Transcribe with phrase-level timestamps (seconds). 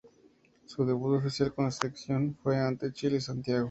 [0.65, 3.59] Su debut oficial con la selección fue ante Chile en Santiago.